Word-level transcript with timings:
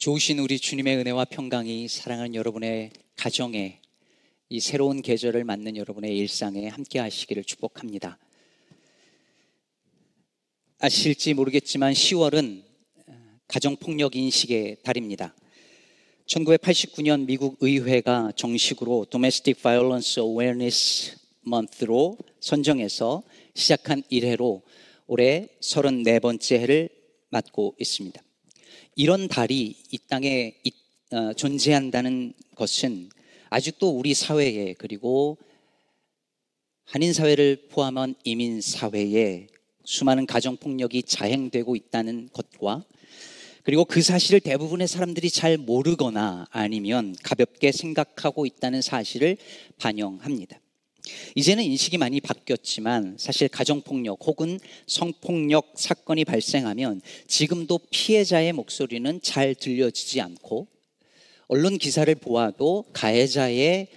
좋으신 0.00 0.38
우리 0.38 0.58
주님의 0.58 0.96
은혜와 0.96 1.26
평강이 1.26 1.86
사랑하는 1.86 2.34
여러분의 2.34 2.90
가정에 3.16 3.82
이 4.48 4.58
새로운 4.58 5.02
계절을 5.02 5.44
맞는 5.44 5.76
여러분의 5.76 6.16
일상에 6.16 6.68
함께 6.68 6.98
하시기를 6.98 7.44
축복합니다. 7.44 8.18
아실지 10.78 11.34
모르겠지만 11.34 11.92
10월은 11.92 12.62
가정폭력 13.46 14.16
인식의 14.16 14.78
달입니다. 14.84 15.34
1989년 16.26 17.26
미국 17.26 17.58
의회가 17.60 18.32
정식으로 18.36 19.04
Domestic 19.10 19.60
Violence 19.60 20.18
Awareness 20.18 21.18
Month로 21.46 22.16
선정해서 22.40 23.22
시작한 23.54 24.02
이래로 24.08 24.62
올해 25.06 25.50
34번째 25.60 26.58
해를 26.58 26.88
맞고 27.28 27.76
있습니다. 27.78 28.22
이런 28.96 29.28
달이 29.28 29.76
이 29.90 29.98
땅에 30.08 30.54
어, 31.12 31.32
존재한다는 31.34 32.32
것은 32.54 33.10
아직도 33.48 33.90
우리 33.90 34.14
사회에 34.14 34.74
그리고 34.78 35.38
한인 36.84 37.12
사회를 37.12 37.68
포함한 37.70 38.14
이민 38.24 38.60
사회에 38.60 39.46
수많은 39.84 40.26
가정 40.26 40.56
폭력이 40.56 41.04
자행되고 41.04 41.76
있다는 41.76 42.28
것과 42.32 42.84
그리고 43.62 43.84
그 43.84 44.02
사실을 44.02 44.40
대부분의 44.40 44.88
사람들이 44.88 45.30
잘 45.30 45.56
모르거나 45.56 46.46
아니면 46.50 47.14
가볍게 47.22 47.72
생각하고 47.72 48.46
있다는 48.46 48.82
사실을 48.82 49.36
반영합니다. 49.78 50.60
이제는 51.34 51.64
인식이 51.64 51.98
많이 51.98 52.20
바뀌었지만 52.20 53.16
사실 53.18 53.48
가정폭력 53.48 54.18
혹은 54.26 54.58
성폭력 54.86 55.72
사건이 55.76 56.24
발생하면 56.24 57.00
지금도 57.26 57.80
피해자의 57.90 58.52
목소리는 58.52 59.20
잘 59.22 59.54
들려지지 59.54 60.20
않고 60.20 60.66
언론 61.48 61.78
기사를 61.78 62.12
보아도 62.16 62.84
가해자의 62.92 63.88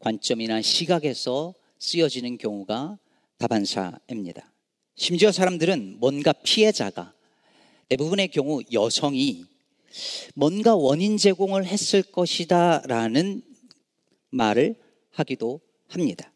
관점이나 0.00 0.62
시각에서 0.62 1.54
쓰여지는 1.78 2.38
경우가 2.38 2.98
다반사입니다. 3.38 4.52
심지어 4.96 5.32
사람들은 5.32 5.96
뭔가 5.98 6.32
피해자가 6.32 7.14
대부분의 7.88 8.28
경우 8.28 8.62
여성이 8.72 9.44
뭔가 10.34 10.74
원인 10.74 11.16
제공을 11.16 11.66
했을 11.66 12.02
것이다 12.02 12.82
라는 12.86 13.42
말을 14.30 14.76
하기도 15.10 15.60
합니다. 15.88 16.31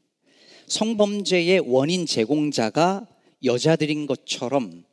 성범죄의 0.66 1.60
원인 1.60 2.06
제공자가 2.06 3.06
여자들인 3.44 4.06
것처럼 4.06 4.84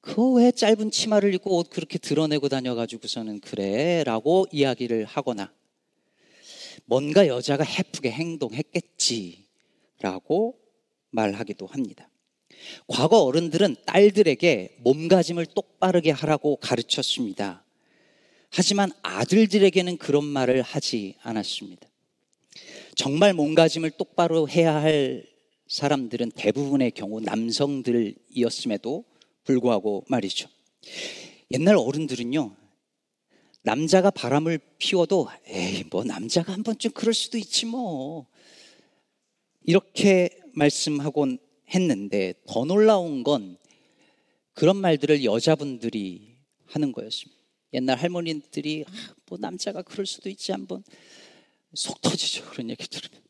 그 0.00 0.34
왜 0.34 0.52
짧은 0.52 0.90
치마를 0.90 1.32
입고 1.34 1.56
옷 1.56 1.70
그렇게 1.70 1.98
드러내고 1.98 2.48
다녀가지고서는 2.50 3.40
그래 3.40 4.04
라고 4.04 4.46
이야기를 4.52 5.06
하거나 5.06 5.50
뭔가 6.84 7.26
여자가 7.26 7.64
해프게 7.64 8.10
행동했겠지 8.10 9.46
라고 10.00 10.58
말하기도 11.10 11.66
합니다. 11.66 12.10
과거 12.86 13.22
어른들은 13.22 13.76
딸들에게 13.86 14.76
몸가짐을 14.80 15.46
똑바르게 15.46 16.10
하라고 16.10 16.56
가르쳤습니다. 16.56 17.64
하지만 18.50 18.90
아들들에게는 19.02 19.96
그런 19.96 20.24
말을 20.24 20.60
하지 20.62 21.14
않았습니다. 21.22 21.88
정말 22.94 23.34
몸가짐을 23.34 23.92
똑바로 23.92 24.48
해야 24.48 24.74
할 24.74 25.26
사람들은 25.68 26.32
대부분의 26.32 26.92
경우 26.92 27.20
남성들이었음에도 27.20 29.04
불구하고 29.44 30.04
말이죠. 30.08 30.48
옛날 31.50 31.76
어른들은요, 31.76 32.56
남자가 33.62 34.10
바람을 34.10 34.60
피워도, 34.78 35.28
에이, 35.46 35.84
뭐, 35.90 36.04
남자가 36.04 36.52
한 36.52 36.62
번쯤 36.62 36.90
그럴 36.92 37.14
수도 37.14 37.38
있지 37.38 37.66
뭐. 37.66 38.26
이렇게 39.62 40.28
말씀하곤 40.52 41.38
했는데, 41.74 42.34
더 42.46 42.64
놀라운 42.64 43.22
건 43.22 43.56
그런 44.52 44.76
말들을 44.76 45.24
여자분들이 45.24 46.36
하는 46.66 46.92
거였습니다. 46.92 47.40
옛날 47.72 47.98
할머니들이, 47.98 48.84
아, 48.86 49.14
뭐, 49.26 49.38
남자가 49.38 49.82
그럴 49.82 50.06
수도 50.06 50.28
있지, 50.28 50.52
한 50.52 50.66
번. 50.66 50.84
속 51.74 52.00
터지죠. 52.00 52.44
그런 52.50 52.70
얘기 52.70 52.86
들으면. 52.86 53.22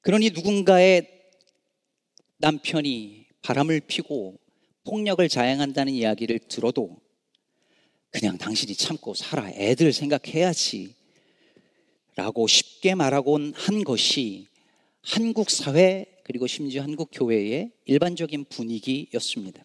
그러니 0.00 0.30
누군가의 0.30 1.08
남편이 2.38 3.26
바람을 3.42 3.80
피고 3.80 4.38
폭력을 4.84 5.26
자행한다는 5.28 5.92
이야기를 5.92 6.40
들어도 6.40 6.98
그냥 8.10 8.38
당신이 8.38 8.74
참고 8.74 9.14
살아. 9.14 9.50
애들 9.50 9.92
생각해야지. 9.92 10.94
라고 12.16 12.46
쉽게 12.46 12.94
말하곤 12.94 13.54
한 13.56 13.82
것이 13.82 14.46
한국 15.02 15.50
사회 15.50 16.06
그리고 16.22 16.46
심지어 16.46 16.82
한국 16.82 17.10
교회의 17.12 17.72
일반적인 17.86 18.44
분위기였습니다. 18.44 19.64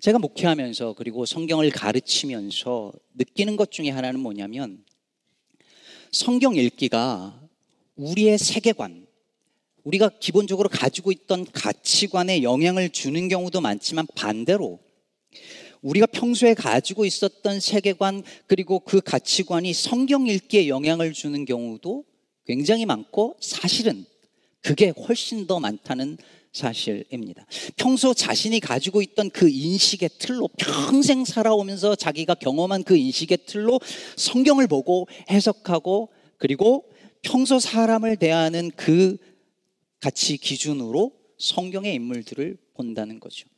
제가 0.00 0.18
목회하면서 0.18 0.94
그리고 0.94 1.26
성경을 1.26 1.70
가르치면서 1.70 2.92
느끼는 3.14 3.56
것 3.56 3.70
중에 3.70 3.90
하나는 3.90 4.18
뭐냐면 4.20 4.82
성경 6.12 6.56
읽기가 6.56 7.40
우리의 7.94 8.36
세계관, 8.38 9.06
우리가 9.84 10.10
기본적으로 10.20 10.68
가지고 10.68 11.12
있던 11.12 11.46
가치관에 11.52 12.42
영향을 12.42 12.90
주는 12.90 13.28
경우도 13.28 13.60
많지만 13.60 14.06
반대로 14.16 14.80
우리가 15.82 16.06
평소에 16.06 16.54
가지고 16.54 17.04
있었던 17.04 17.60
세계관 17.60 18.22
그리고 18.46 18.80
그 18.80 19.00
가치관이 19.00 19.72
성경 19.72 20.26
읽기에 20.26 20.68
영향을 20.68 21.12
주는 21.12 21.44
경우도 21.44 22.04
굉장히 22.44 22.86
많고 22.86 23.36
사실은 23.40 24.04
그게 24.62 24.88
훨씬 24.88 25.46
더 25.46 25.60
많다는 25.60 26.18
사실입니다. 26.52 27.46
평소 27.76 28.12
자신이 28.12 28.60
가지고 28.60 29.02
있던 29.02 29.30
그 29.30 29.48
인식의 29.48 30.10
틀로 30.18 30.48
평생 30.58 31.24
살아오면서 31.24 31.94
자기가 31.94 32.34
경험한 32.34 32.82
그 32.82 32.96
인식의 32.96 33.38
틀로 33.46 33.80
성경을 34.16 34.66
보고 34.66 35.06
해석하고 35.30 36.10
그리고 36.38 36.90
평소 37.22 37.60
사람을 37.60 38.16
대하는 38.16 38.70
그 38.74 39.16
가치 40.00 40.36
기준으로 40.38 41.12
성경의 41.38 41.94
인물들을 41.94 42.56
본다는 42.74 43.20
거죠. 43.20 43.48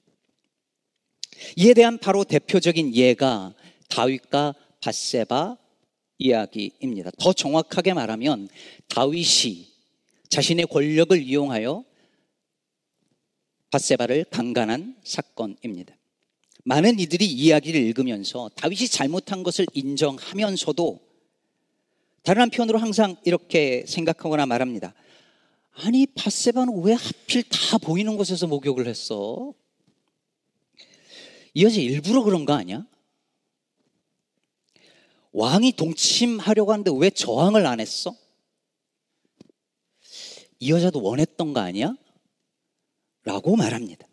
이에 1.57 1.75
대한 1.75 1.99
바로 1.99 2.25
대표적인 2.25 2.95
예가 2.95 3.55
다윗과 3.89 4.55
바세바 4.81 5.57
이야기입니다. 6.19 7.11
더 7.19 7.33
정확하게 7.33 7.95
말하면 7.95 8.49
다윗이 8.89 9.67
자신의 10.29 10.67
권력을 10.67 11.21
이용하여 11.21 11.85
바세바를 13.72 14.27
강간한 14.31 14.94
사건입니다. 15.03 15.97
많은 16.65 17.00
이들이 17.00 17.27
이야기를 17.27 17.81
읽으면서 17.81 18.50
다윗이 18.55 18.88
잘못한 18.88 19.43
것을 19.43 19.66
인정하면서도 19.72 21.00
다른 22.22 22.43
한편으로 22.43 22.78
항상 22.78 23.16
이렇게 23.25 23.84
생각하거나 23.88 24.44
말합니다. 24.47 24.94
아니, 25.72 26.06
바세바는 26.06 26.82
왜 26.82 26.93
하필 26.93 27.43
다 27.44 27.78
보이는 27.78 28.16
곳에서 28.16 28.47
목욕을 28.47 28.87
했어? 28.87 29.55
이 31.55 31.65
여자 31.65 31.81
일부러 31.81 32.22
그런 32.22 32.44
거 32.44 32.53
아니야? 32.53 32.87
왕이 35.32 35.72
동침하려고 35.72 36.72
하는데 36.72 36.91
왜 36.94 37.09
저항을 37.09 37.65
안 37.66 37.81
했어? 37.81 38.15
이 40.61 40.71
여자도 40.71 41.03
원했던 41.03 41.55
거 41.55 41.61
아니야? 41.61 41.97
라고 43.25 43.56
말합니다. 43.56 44.06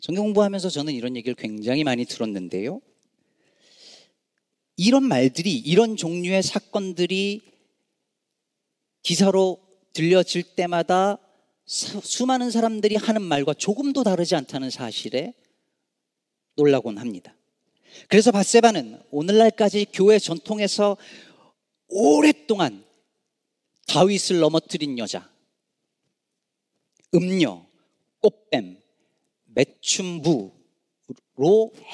성경 0.00 0.24
공부하면서 0.24 0.68
저는 0.68 0.92
이런 0.92 1.16
얘기를 1.16 1.34
굉장히 1.34 1.82
많이 1.84 2.04
들었는데요. 2.04 2.80
이런 4.76 5.04
말들이, 5.04 5.56
이런 5.56 5.96
종류의 5.96 6.42
사건들이 6.42 7.42
기사로 9.02 9.60
들려질 9.92 10.42
때마다 10.42 11.18
수많은 11.66 12.50
사람들이 12.50 12.96
하는 12.96 13.22
말과 13.22 13.54
조금도 13.54 14.02
다르지 14.02 14.34
않다는 14.34 14.70
사실에 14.70 15.32
놀라곤 16.56 16.98
합니다. 16.98 17.34
그래서 18.08 18.32
바세바는 18.32 19.00
오늘날까지 19.10 19.86
교회 19.92 20.18
전통에서 20.18 20.96
오랫동안 21.88 22.84
다윗을 23.86 24.40
넘어뜨린 24.40 24.98
여자, 24.98 25.30
음녀, 27.14 27.64
꽃뱀, 28.20 28.78
매춘부로 29.54 30.52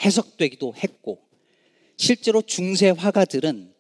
해석되기도 0.04 0.74
했고 0.76 1.20
실제로 1.96 2.40
중세 2.40 2.90
화가들은 2.90 3.74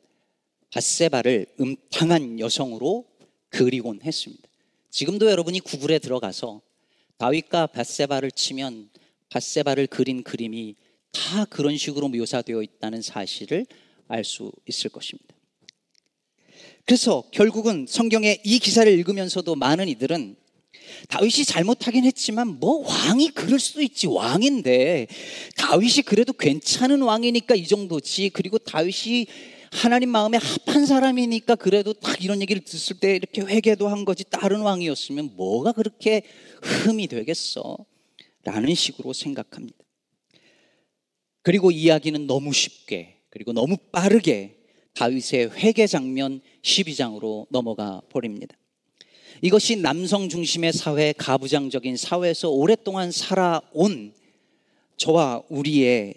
바세바를 0.70 1.46
음탕한 1.58 2.38
여성으로 2.38 3.06
그리곤 3.48 4.00
했습니다. 4.02 4.48
지금도 4.90 5.30
여러분이 5.30 5.60
구글에 5.60 5.98
들어가서 5.98 6.60
다윗과 7.16 7.68
바세바를 7.68 8.30
치면 8.32 8.90
바세바를 9.30 9.86
그린 9.86 10.22
그림이 10.22 10.76
다 11.12 11.44
그런 11.46 11.76
식으로 11.76 12.08
묘사되어 12.08 12.62
있다는 12.62 13.02
사실을 13.02 13.66
알 14.08 14.24
수 14.24 14.52
있을 14.66 14.90
것입니다. 14.90 15.34
그래서 16.84 17.22
결국은 17.30 17.86
성경의 17.88 18.40
이 18.44 18.58
기사를 18.58 18.90
읽으면서도 18.92 19.54
많은 19.54 19.88
이들은 19.88 20.36
다윗이 21.08 21.44
잘못하긴 21.44 22.04
했지만 22.04 22.58
뭐 22.60 22.86
왕이 22.86 23.30
그럴 23.30 23.58
수도 23.58 23.82
있지 23.82 24.06
왕인데 24.06 25.06
다윗이 25.56 26.02
그래도 26.06 26.32
괜찮은 26.32 27.02
왕이니까 27.02 27.54
이 27.54 27.66
정도지 27.66 28.30
그리고 28.30 28.58
다윗이 28.58 29.26
하나님 29.72 30.10
마음에 30.10 30.38
합한 30.38 30.86
사람이니까 30.86 31.54
그래도 31.54 31.92
딱 31.92 32.22
이런 32.22 32.40
얘기를 32.40 32.62
듣을 32.64 32.98
때 32.98 33.14
이렇게 33.14 33.42
회개도 33.42 33.88
한 33.88 34.04
거지 34.04 34.24
다른 34.28 34.60
왕이었으면 34.60 35.36
뭐가 35.36 35.72
그렇게 35.72 36.22
흠이 36.62 37.06
되겠어 37.06 37.78
라는 38.42 38.74
식으로 38.74 39.12
생각합니다. 39.12 39.78
그리고 41.42 41.70
이야기는 41.70 42.26
너무 42.26 42.52
쉽게 42.52 43.20
그리고 43.30 43.52
너무 43.52 43.76
빠르게 43.76 44.56
다윗의 44.94 45.52
회개 45.52 45.86
장면 45.86 46.40
12장으로 46.62 47.46
넘어가 47.50 48.02
버립니다. 48.10 48.56
이것이 49.42 49.76
남성 49.76 50.28
중심의 50.28 50.72
사회, 50.72 51.12
가부장적인 51.12 51.96
사회에서 51.96 52.50
오랫동안 52.50 53.10
살아온 53.10 54.12
저와 54.96 55.42
우리의 55.48 56.14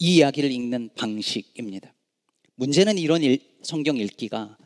이 0.00 0.16
이야기를 0.16 0.50
읽는 0.50 0.90
방식입니다. 0.96 1.94
문제는 2.56 2.98
이런 2.98 3.22
일, 3.22 3.38
성경 3.62 3.96
읽기가 3.96 4.58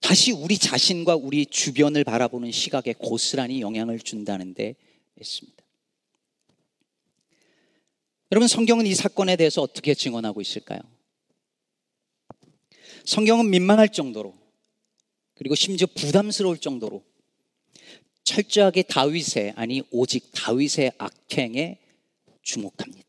다시 0.00 0.32
우리 0.32 0.58
자신과 0.58 1.16
우리 1.16 1.46
주변을 1.46 2.04
바라보는 2.04 2.52
시각에 2.52 2.94
고스란히 2.98 3.60
영향을 3.62 3.98
준다는 3.98 4.54
데 4.54 4.76
있습니다. 5.18 5.64
여러분, 8.30 8.46
성경은 8.46 8.86
이 8.86 8.94
사건에 8.94 9.36
대해서 9.36 9.62
어떻게 9.62 9.94
증언하고 9.94 10.42
있을까요? 10.42 10.80
성경은 13.06 13.48
민망할 13.48 13.88
정도로 13.88 14.37
그리고 15.38 15.54
심지어 15.54 15.86
부담스러울 15.94 16.58
정도로 16.58 17.02
철저하게 18.24 18.82
다윗의 18.82 19.54
아니 19.56 19.82
오직 19.90 20.30
다윗의 20.32 20.92
악행에 20.98 21.78
주목합니다. 22.42 23.08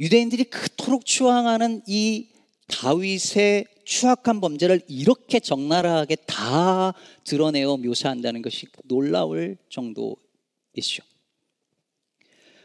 유대인들이 0.00 0.44
그토록 0.44 1.04
추앙하는 1.04 1.82
이 1.86 2.28
다윗의 2.66 3.66
추악한 3.84 4.40
범죄를 4.40 4.80
이렇게 4.88 5.38
적나라하게 5.38 6.16
다 6.26 6.94
드러내어 7.24 7.76
묘사한다는 7.76 8.42
것이 8.42 8.66
놀라울 8.84 9.56
정도이죠. 9.68 11.02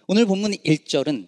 오늘 0.07 0.25
본문 0.25 0.51
1절은 0.53 1.27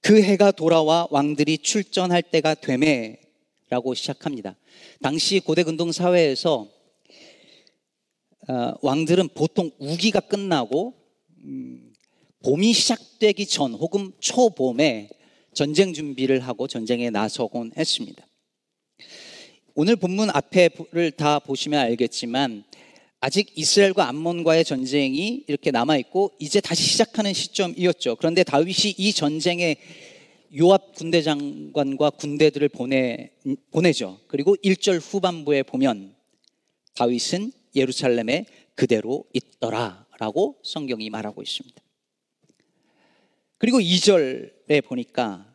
그 0.00 0.22
해가 0.22 0.52
돌아와 0.52 1.08
왕들이 1.10 1.58
출전할 1.58 2.22
때가 2.22 2.54
되매 2.54 3.18
라고 3.68 3.94
시작합니다. 3.94 4.56
당시 5.02 5.40
고대 5.40 5.64
근동 5.64 5.90
사회에서 5.90 6.68
어, 8.48 8.72
왕들은 8.80 9.30
보통 9.34 9.72
우기가 9.78 10.20
끝나고 10.20 10.94
음, 11.42 11.92
봄이 12.44 12.72
시작되기 12.72 13.46
전 13.46 13.74
혹은 13.74 14.12
초봄에 14.20 15.08
전쟁 15.52 15.92
준비를 15.92 16.40
하고 16.40 16.68
전쟁에 16.68 17.10
나서곤 17.10 17.72
했습니다. 17.76 18.24
오늘 19.74 19.96
본문 19.96 20.30
앞에를 20.30 21.10
다 21.16 21.40
보시면 21.40 21.80
알겠지만 21.80 22.62
아직 23.18 23.50
이스라엘과 23.56 24.08
암몬과의 24.08 24.64
전쟁이 24.64 25.42
이렇게 25.48 25.72
남아 25.72 25.96
있고 25.96 26.32
이제 26.38 26.60
다시 26.60 26.84
시작하는 26.84 27.32
시점이었죠. 27.32 28.14
그런데 28.16 28.44
다윗이 28.44 28.94
이 28.96 29.12
전쟁에 29.12 29.76
요압 30.58 30.94
군대 30.94 31.22
장관과 31.22 32.10
군대들을 32.10 32.68
보내, 32.70 33.30
보내죠. 33.70 34.20
그리고 34.26 34.56
1절 34.56 35.00
후반부에 35.00 35.62
보면 35.64 36.14
다윗은 36.94 37.52
예루살렘에 37.74 38.46
그대로 38.74 39.24
있더라 39.34 40.06
라고 40.18 40.56
성경이 40.62 41.10
말하고 41.10 41.42
있습니다. 41.42 41.82
그리고 43.58 43.78
2절에 43.78 44.84
보니까 44.84 45.54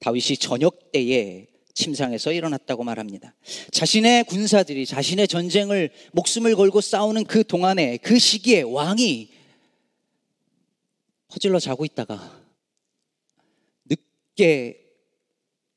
다윗이 0.00 0.36
저녁 0.38 0.90
때에 0.92 1.46
침상에서 1.74 2.32
일어났다고 2.32 2.84
말합니다. 2.84 3.34
자신의 3.70 4.24
군사들이 4.24 4.86
자신의 4.86 5.28
전쟁을 5.28 5.90
목숨을 6.12 6.56
걸고 6.56 6.80
싸우는 6.80 7.24
그 7.24 7.44
동안에 7.44 7.98
그 7.98 8.18
시기에 8.18 8.62
왕이 8.62 9.30
퍼질러 11.28 11.60
자고 11.60 11.84
있다가 11.84 12.41
늦게 14.32 14.78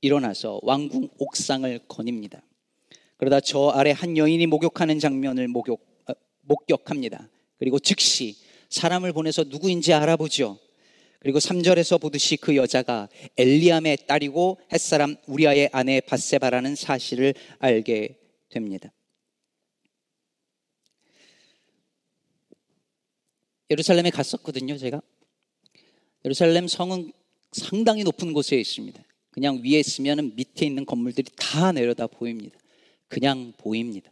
일어나서 0.02 0.60
왕궁 0.64 1.10
옥상을 1.18 1.80
거닙니다. 1.88 2.42
그러다 3.18 3.40
저 3.40 3.70
아래 3.70 3.92
한 3.92 4.18
여인이 4.18 4.46
목욕하는 4.48 5.00
장면을 5.00 5.48
목욕, 5.48 5.86
어, 6.08 6.14
목격합니다. 6.42 7.30
그리고 7.58 7.80
즉시 7.80 8.36
사람을 8.70 9.14
보내서 9.14 9.46
누구인지 9.46 9.94
알아보죠. 9.94 10.60
그리고 11.20 11.40
3절에서 11.40 12.00
보듯이 12.00 12.38
그 12.38 12.56
여자가 12.56 13.10
엘리암의 13.38 14.06
딸이고 14.06 14.60
햇사람 14.72 15.16
우리아의 15.28 15.70
아내 15.72 16.02
바세바라는 16.02 16.76
사실을 16.76 17.34
알게 17.60 18.20
됩니다. 18.50 18.92
예루살렘에 23.72 24.12
갔었거든요, 24.12 24.78
제가. 24.78 25.02
예루살렘 26.26 26.68
성은 26.68 27.12
상당히 27.56 28.04
높은 28.04 28.34
곳에 28.34 28.58
있습니다. 28.60 29.02
그냥 29.32 29.62
위에 29.64 29.80
있으면 29.80 30.34
밑에 30.36 30.66
있는 30.66 30.86
건물들이 30.86 31.30
다 31.36 31.72
내려다 31.72 32.08
보입니다. 32.08 32.58
그냥 33.08 33.54
보입니다. 33.58 34.12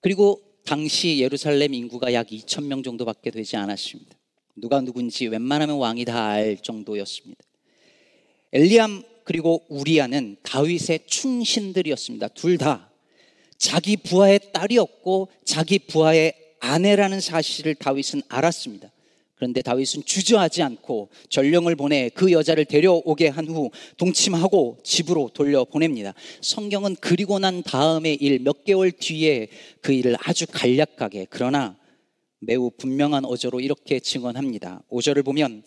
그리고 0.00 0.42
당시 0.64 1.18
예루살렘 1.20 1.74
인구가 1.74 2.12
약 2.12 2.28
2천 2.28 2.64
명 2.64 2.82
정도밖에 2.82 3.30
되지 3.30 3.56
않았습니다. 3.56 4.16
누가 4.56 4.80
누군지 4.80 5.26
웬만하면 5.26 5.76
왕이 5.76 6.04
다 6.04 6.30
알 6.30 6.56
정도였습니다. 6.56 7.44
엘리암 8.52 9.04
그리고 9.24 9.64
우리아는 9.68 10.36
다윗의 10.42 11.00
충신들이었습니다. 11.06 12.28
둘 12.28 12.58
다 12.58 12.90
자기 13.58 13.96
부하의 13.96 14.52
딸이었고 14.52 15.28
자기 15.44 15.78
부하의 15.78 16.34
아내라는 16.60 17.20
사실을 17.20 17.74
다윗은 17.74 18.22
알았습니다. 18.28 18.90
그런데 19.36 19.62
다윗은 19.62 20.04
주저하지 20.04 20.62
않고 20.62 21.10
전령을 21.28 21.76
보내 21.76 22.08
그 22.08 22.32
여자를 22.32 22.64
데려오게 22.64 23.28
한 23.28 23.46
후 23.46 23.70
동침하고 23.96 24.78
집으로 24.82 25.30
돌려보냅니다. 25.32 26.14
성경은 26.40 26.96
그리고 27.00 27.38
난 27.38 27.62
다음의 27.62 28.16
일 28.16 28.38
몇 28.40 28.64
개월 28.64 28.90
뒤에 28.92 29.48
그 29.80 29.92
일을 29.92 30.16
아주 30.20 30.46
간략하게 30.50 31.26
그러나 31.30 31.78
매우 32.40 32.70
분명한 32.70 33.24
어조로 33.24 33.60
이렇게 33.60 34.00
증언합니다. 34.00 34.82
5절을 34.90 35.24
보면 35.24 35.64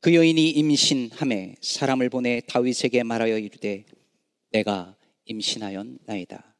그 0.00 0.14
여인이 0.14 0.50
임신함에 0.50 1.56
사람을 1.60 2.10
보내 2.10 2.40
다윗에게 2.46 3.02
말하여 3.02 3.38
이르되 3.38 3.84
내가 4.50 4.96
임신하였나이다. 5.26 6.51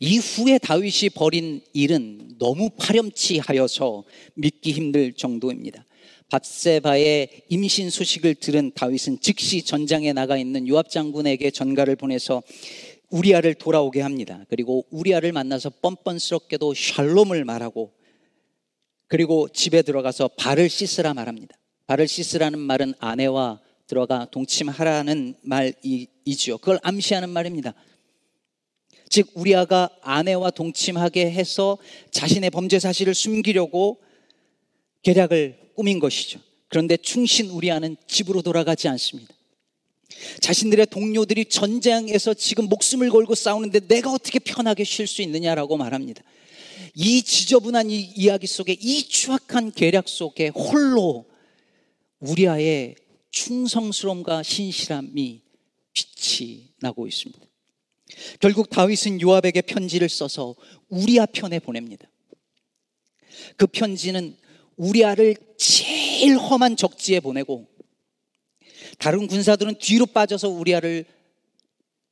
이후에 0.00 0.58
다윗이 0.58 1.10
벌인 1.14 1.60
일은 1.72 2.36
너무 2.38 2.70
파렴치하여서 2.70 4.04
믿기 4.34 4.72
힘들 4.72 5.12
정도입니다. 5.12 5.84
밥세바의 6.28 7.44
임신 7.48 7.90
소식을 7.90 8.36
들은 8.36 8.72
다윗은 8.74 9.20
즉시 9.20 9.62
전장에 9.62 10.12
나가 10.12 10.36
있는 10.36 10.66
요압 10.66 10.90
장군에게 10.90 11.50
전가를 11.50 11.96
보내서 11.96 12.42
우리아를 13.10 13.54
돌아오게 13.54 14.00
합니다. 14.00 14.44
그리고 14.48 14.84
우리아를 14.90 15.32
만나서 15.32 15.70
뻔뻔스럽게도 15.80 16.74
샬롬을 16.74 17.44
말하고 17.44 17.92
그리고 19.06 19.48
집에 19.48 19.82
들어가서 19.82 20.28
발을 20.36 20.68
씻으라 20.68 21.14
말합니다. 21.14 21.56
발을 21.86 22.08
씻으라는 22.08 22.58
말은 22.58 22.94
아내와 22.98 23.60
들어가 23.86 24.26
동침하라는 24.30 25.36
말이지요. 25.42 26.58
그걸 26.58 26.80
암시하는 26.82 27.28
말입니다. 27.28 27.74
즉 29.14 29.30
우리아가 29.34 29.90
아내와 30.02 30.50
동침하게 30.50 31.30
해서 31.30 31.78
자신의 32.10 32.50
범죄 32.50 32.80
사실을 32.80 33.14
숨기려고 33.14 34.00
계략을 35.02 35.70
꾸민 35.76 36.00
것이죠. 36.00 36.40
그런데 36.66 36.96
충신 36.96 37.48
우리아는 37.48 37.96
집으로 38.08 38.42
돌아가지 38.42 38.88
않습니다. 38.88 39.32
자신들의 40.40 40.86
동료들이 40.86 41.44
전쟁에서 41.44 42.34
지금 42.34 42.64
목숨을 42.64 43.08
걸고 43.10 43.36
싸우는데 43.36 43.86
내가 43.86 44.10
어떻게 44.10 44.40
편하게 44.40 44.82
쉴 44.82 45.06
수 45.06 45.22
있느냐라고 45.22 45.76
말합니다. 45.76 46.24
이 46.96 47.22
지저분한 47.22 47.90
이 47.90 48.00
이야기 48.16 48.48
속에 48.48 48.72
이 48.72 49.04
추악한 49.04 49.70
계략 49.70 50.08
속에 50.08 50.48
홀로 50.48 51.24
우리아의 52.18 52.96
충성스러움과 53.30 54.42
신실함이 54.42 55.40
빛이 55.92 56.70
나고 56.80 57.06
있습니다. 57.06 57.53
결국 58.40 58.70
다윗은 58.70 59.20
요압에게 59.20 59.62
편지를 59.62 60.08
써서 60.08 60.54
우리아 60.88 61.26
편에 61.26 61.58
보냅니다. 61.58 62.08
그 63.56 63.66
편지는 63.66 64.36
우리아를 64.76 65.36
제일 65.56 66.36
험한 66.36 66.76
적지에 66.76 67.20
보내고 67.20 67.66
다른 68.98 69.26
군사들은 69.26 69.76
뒤로 69.78 70.06
빠져서 70.06 70.48
우리아를 70.48 71.04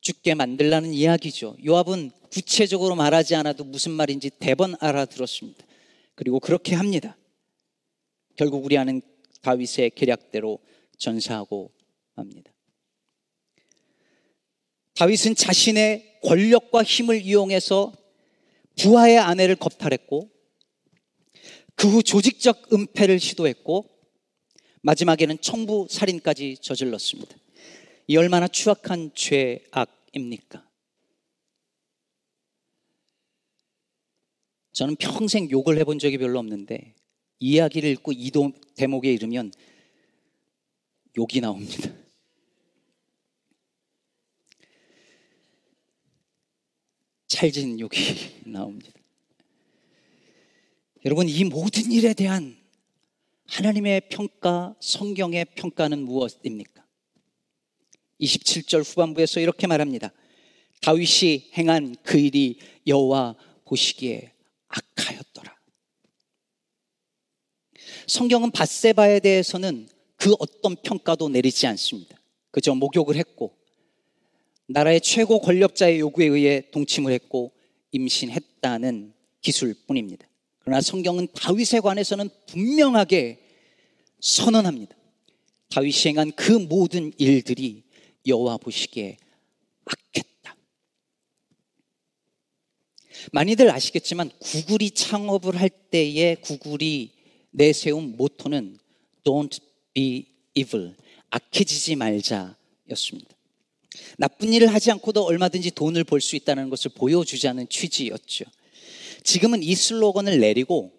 죽게 0.01 0.35
만들라는 0.35 0.93
이야기죠. 0.93 1.57
요압은 1.65 2.11
구체적으로 2.31 2.97
말하지 2.97 3.35
않아도 3.37 3.65
무슨 3.65 3.93
말인지 3.93 4.31
대번 4.39 4.75
알아들었습니다. 4.81 5.65
그리고 6.15 6.41
그렇게 6.41 6.75
합니다. 6.75 7.17
결국 8.37 8.65
우리아는 8.65 9.01
다윗의 9.43 9.91
계략대로 9.95 10.59
전사하고 10.99 11.71
맙니다. 12.15 12.52
다윗은 15.03 15.35
자신의 15.35 16.21
권력과 16.23 16.85
힘을 16.85 17.23
이용해서 17.23 17.93
부하의 18.79 19.19
아내를 19.19 19.57
겁탈했고 19.57 20.31
그 21.75 21.89
후 21.89 22.05
조직적 22.05 22.73
은폐를 22.73 23.19
시도했고 23.19 23.91
마지막에는 24.83 25.41
청부 25.41 25.89
살인까지 25.91 26.59
저질렀습니다. 26.59 27.37
이 28.07 28.17
얼마나 28.17 28.47
추악한 28.47 29.11
죄악입니까? 29.17 30.71
저는 34.71 34.95
평생 34.95 35.51
욕을 35.51 35.79
해본 35.79 35.99
적이 35.99 36.19
별로 36.19 36.39
없는데 36.39 36.95
이야기를 37.41 37.91
읽고 37.91 38.13
이 38.13 38.31
대목에 38.77 39.13
이르면 39.13 39.53
욕이 41.17 41.41
나옵니다. 41.41 42.02
찰진 47.33 47.81
욕이 47.81 47.91
나옵니다. 48.45 48.93
여러분, 51.07 51.31
이 51.31 51.45
모든 51.45 51.91
일에 51.91 52.13
대한 52.13 52.59
하나님의 53.47 54.03
평가, 54.11 54.75
성경의 54.81 55.47
평가는 55.55 55.99
무엇입니까? 55.99 56.85
27절 58.21 58.85
후반부에서 58.85 59.41
이렇게 59.41 59.67
말합니다. 59.67 60.13
다윗이 60.83 61.53
행한 61.57 61.97
그 62.03 62.19
일이 62.19 62.59
여호와 62.87 63.37
보시기에 63.65 64.35
악하였더라. 64.69 65.57
성경은 68.09 68.51
바세바에 68.51 69.21
대해서는 69.21 69.89
그 70.17 70.35
어떤 70.39 70.77
평가도 70.77 71.31
내리지 71.31 71.67
않습니다. 71.67 72.21
그저 72.51 72.75
목욕을 72.75 73.17
했고 73.17 73.57
나라의 74.73 75.01
최고 75.01 75.41
권력자의 75.41 76.01
요구에 76.01 76.27
의해 76.27 76.71
동침을 76.71 77.13
했고 77.13 77.53
임신했다는 77.93 79.13
기술뿐입니다. 79.41 80.27
그러나 80.61 80.81
성경은 80.81 81.29
다윗에 81.35 81.81
관해서는 81.81 82.31
분명하게 82.47 83.41
선언합니다. 84.21 84.97
다윗이 85.69 86.07
행한 86.07 86.33
그 86.33 86.53
모든 86.53 87.13
일들이 87.19 87.83
여호와 88.27 88.59
보시기에 88.59 89.17
악했다. 89.85 90.57
많이들 93.33 93.71
아시겠지만 93.71 94.31
구글이 94.39 94.93
창업을 94.93 95.61
할 95.61 95.69
때에 95.69 96.37
구글이 96.37 97.11
내세운 97.51 98.17
모토는 98.17 98.79
Don't 99.25 99.61
be 99.93 100.27
evil. 100.55 100.95
악해지지 101.31 101.97
말자였습니다. 101.97 103.42
나쁜 104.19 104.53
일을 104.53 104.69
하지 104.73 104.91
않고도 104.93 105.25
얼마든지 105.25 105.73
돈을 105.73 106.05
벌 106.05 106.21
수 106.21 106.37
있다는 106.37 106.71
것을 106.71 106.93
보여주자는 106.95 107.69
취지였죠. 107.69 108.45
지금은 109.25 109.63
이 109.63 109.75
슬로건을 109.75 110.41
내리고 110.41 110.93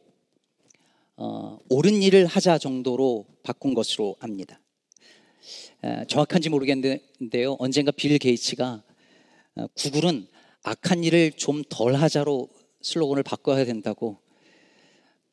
어, 1.16 1.60
옳은 1.70 2.02
일을 2.02 2.26
하자 2.26 2.58
정도로 2.58 3.26
바꾼 3.44 3.74
것으로 3.74 4.16
압니다. 4.20 4.60
에, 5.84 6.06
정확한지 6.08 6.50
모르겠는데요. 6.50 7.56
언젠가 7.60 7.92
빌 7.92 8.18
게이츠가 8.18 8.84
어, 9.56 9.68
구글은 9.76 10.28
악한 10.64 11.04
일을 11.04 11.34
좀 11.34 11.64
덜 11.70 11.96
하자로 11.96 12.50
슬로건을 12.82 13.24
바꿔야 13.24 13.66
된다고 13.66 14.20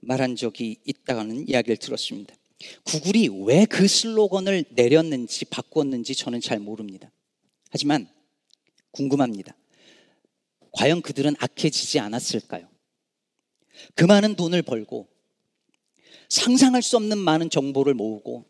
말한 0.01 0.37
적이 0.37 0.77
있다는 0.85 1.49
이야기를 1.49 1.77
들었습니다. 1.77 2.35
구글이 2.85 3.29
왜 3.47 3.65
그 3.67 3.87
슬로건을 3.89 4.65
내렸는지 4.71 5.45
바꿨는지 5.47 6.15
저는 6.15 6.41
잘 6.41 6.59
모릅니다. 6.59 7.11
하지만 7.71 8.09
궁금합니다. 8.91 9.57
과연 10.73 11.03
그들은 11.03 11.35
악해지지 11.39 11.99
않았을까요? 11.99 12.69
그 13.95 14.05
많은 14.05 14.37
돈을 14.37 14.63
벌고 14.63 15.09
상상할 16.29 16.83
수 16.83 16.97
없는 16.97 17.19
많은 17.19 17.51
정보를 17.51 17.95
모으고 17.95 18.45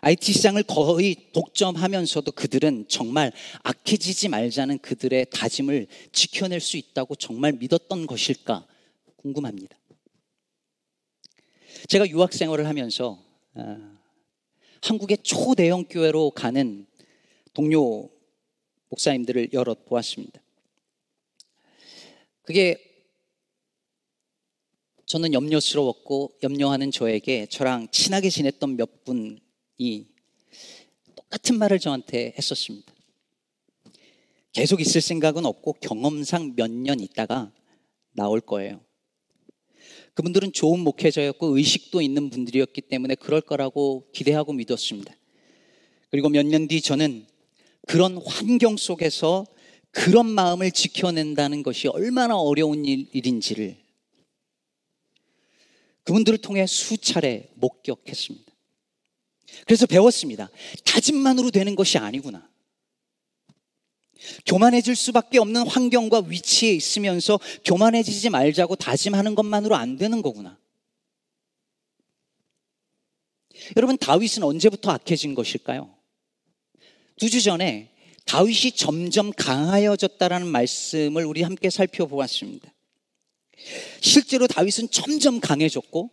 IT 0.00 0.32
시장을 0.32 0.64
거의 0.64 1.32
독점하면서도 1.32 2.32
그들은 2.32 2.86
정말 2.88 3.32
악해지지 3.62 4.28
말자는 4.28 4.78
그들의 4.78 5.26
다짐을 5.30 5.86
지켜낼 6.10 6.60
수 6.60 6.76
있다고 6.76 7.14
정말 7.14 7.52
믿었던 7.52 8.06
것일까 8.06 8.66
궁금합니다. 9.16 9.76
제가 11.88 12.08
유학 12.08 12.32
생활을 12.32 12.66
하면서 12.66 13.22
아, 13.54 13.96
한국의 14.82 15.18
초대형 15.22 15.84
교회로 15.88 16.30
가는 16.30 16.86
동료 17.52 18.10
목사님들을 18.88 19.52
여러 19.52 19.74
보았습니다. 19.74 20.40
그게 22.42 22.76
저는 25.06 25.34
염려스러웠고 25.34 26.38
염려하는 26.42 26.90
저에게 26.90 27.46
저랑 27.46 27.88
친하게 27.90 28.30
지냈던 28.30 28.76
몇 28.76 29.04
분이 29.04 29.40
똑같은 31.14 31.58
말을 31.58 31.78
저한테 31.78 32.34
했었습니다. 32.38 32.92
계속 34.52 34.80
있을 34.80 35.00
생각은 35.00 35.46
없고 35.46 35.74
경험상 35.74 36.54
몇 36.56 36.70
년 36.70 37.00
있다가 37.00 37.52
나올 38.12 38.40
거예요. 38.40 38.80
그분들은 40.14 40.52
좋은 40.52 40.80
목회자였고 40.80 41.56
의식도 41.56 42.02
있는 42.02 42.28
분들이었기 42.28 42.82
때문에 42.82 43.14
그럴 43.14 43.40
거라고 43.40 44.10
기대하고 44.12 44.52
믿었습니다. 44.52 45.14
그리고 46.10 46.28
몇 46.28 46.44
년 46.46 46.68
뒤 46.68 46.80
저는 46.82 47.26
그런 47.86 48.18
환경 48.18 48.76
속에서 48.76 49.46
그런 49.90 50.26
마음을 50.26 50.70
지켜낸다는 50.70 51.62
것이 51.62 51.88
얼마나 51.88 52.36
어려운 52.36 52.84
일인지를 52.84 53.76
그분들을 56.04 56.38
통해 56.38 56.66
수차례 56.66 57.50
목격했습니다. 57.54 58.52
그래서 59.66 59.86
배웠습니다. 59.86 60.48
다짐만으로 60.84 61.50
되는 61.50 61.76
것이 61.76 61.98
아니구나. 61.98 62.48
교만해질 64.46 64.96
수밖에 64.96 65.38
없는 65.38 65.66
환경과 65.66 66.24
위치에 66.26 66.72
있으면서 66.72 67.38
교만해지지 67.64 68.30
말자고 68.30 68.76
다짐하는 68.76 69.34
것만으로 69.34 69.74
안 69.74 69.96
되는 69.96 70.22
거구나. 70.22 70.58
여러분, 73.76 73.98
다윗은 73.98 74.42
언제부터 74.42 74.90
악해진 74.90 75.34
것일까요? 75.34 76.01
두 77.18 77.28
주 77.28 77.42
전에 77.42 77.90
다윗이 78.24 78.72
점점 78.76 79.32
강하여졌다라는 79.32 80.46
말씀을 80.46 81.24
우리 81.24 81.42
함께 81.42 81.70
살펴보았습니다. 81.70 82.72
실제로 84.00 84.46
다윗은 84.46 84.90
점점 84.90 85.40
강해졌고 85.40 86.10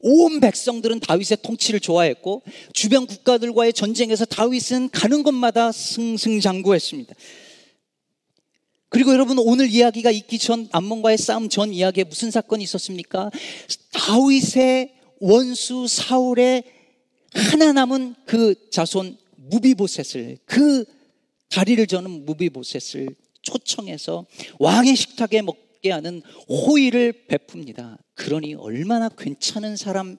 온 0.00 0.40
백성들은 0.40 1.00
다윗의 1.00 1.38
통치를 1.42 1.80
좋아했고 1.80 2.42
주변 2.72 3.06
국가들과의 3.06 3.72
전쟁에서 3.72 4.24
다윗은 4.24 4.90
가는 4.90 5.22
곳마다 5.22 5.70
승승장구했습니다. 5.70 7.14
그리고 8.88 9.12
여러분 9.12 9.38
오늘 9.38 9.70
이야기가 9.70 10.10
있기 10.10 10.38
전 10.38 10.68
암몬과의 10.72 11.18
싸움 11.18 11.48
전 11.48 11.72
이야기에 11.72 12.04
무슨 12.04 12.30
사건이 12.30 12.62
있었습니까? 12.64 13.30
다윗의 13.92 14.92
원수 15.20 15.86
사울의 15.88 16.64
하나 17.32 17.72
남은 17.72 18.16
그 18.26 18.54
자손 18.70 19.16
무비보셋을 19.52 20.38
그 20.46 20.84
다리를 21.50 21.86
저는 21.86 22.24
무비보셋을 22.24 23.14
초청해서 23.42 24.26
왕의 24.58 24.96
식탁에 24.96 25.42
먹게 25.42 25.90
하는 25.90 26.22
호의를 26.48 27.26
베풉니다. 27.28 27.98
그러니 28.14 28.54
얼마나 28.54 29.08
괜찮은 29.08 29.76
사람으로 29.76 30.18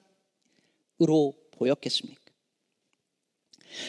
보였겠습니까? 1.52 2.22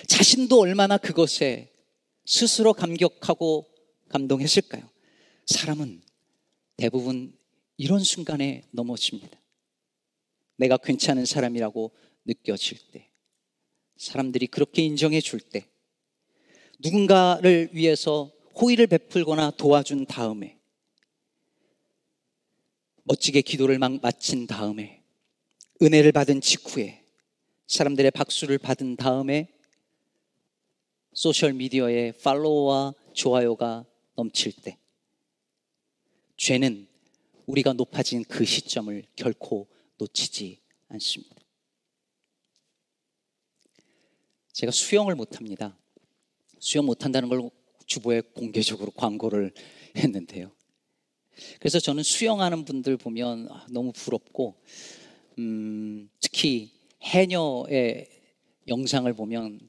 자신도 0.07 0.59
얼마나 0.59 0.97
그것에 0.97 1.71
스스로 2.25 2.73
감격하고 2.73 3.67
감동했을까요? 4.09 4.89
사람은 5.45 6.01
대부분 6.77 7.37
이런 7.77 7.99
순간에 7.99 8.63
넘어집니다. 8.71 9.39
내가 10.57 10.77
괜찮은 10.77 11.25
사람이라고 11.25 11.91
느껴질 12.25 12.79
때, 12.91 13.11
사람들이 13.97 14.47
그렇게 14.47 14.83
인정해 14.83 15.21
줄 15.21 15.39
때, 15.39 15.65
누군가를 16.79 17.69
위해서 17.71 18.31
호의를 18.61 18.87
베풀거나 18.87 19.51
도와준 19.51 20.05
다음에 20.05 20.57
멋지게 23.03 23.41
기도를 23.41 23.77
막 23.79 23.99
마친 24.01 24.47
다음에 24.47 25.03
은혜를 25.81 26.11
받은 26.11 26.41
직후에 26.41 27.03
사람들의 27.67 28.11
박수를 28.11 28.57
받은 28.57 28.95
다음에 28.95 29.47
소셜 31.13 31.53
미디어에 31.53 32.13
팔로워와 32.13 32.93
좋아요가 33.13 33.85
넘칠 34.15 34.53
때 34.53 34.77
죄는 36.37 36.87
우리가 37.45 37.73
높아진 37.73 38.23
그 38.23 38.43
시점을 38.43 39.05
결코 39.15 39.67
놓치지 39.97 40.59
않습니다. 40.89 41.34
제가 44.55 44.71
수영을 44.71 45.15
못합니다. 45.15 45.77
수영 46.59 46.85
못한다는 46.85 47.27
걸 47.27 47.49
주보에 47.87 48.21
공개적으로 48.21 48.89
광고를 48.91 49.51
했는데요. 49.97 50.49
그래서 51.59 51.77
저는 51.81 52.03
수영하는 52.03 52.63
분들 52.63 52.95
보면 52.95 53.49
너무 53.69 53.91
부럽고, 53.91 54.55
음, 55.39 56.09
특히 56.21 56.71
해녀의 57.03 58.07
영상을 58.69 59.11
보면 59.13 59.59